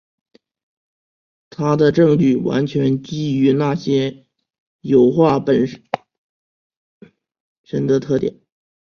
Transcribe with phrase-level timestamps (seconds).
[1.51, 4.25] 他的证据完全基于那些
[4.79, 5.67] 油画本
[7.63, 8.41] 身的特点。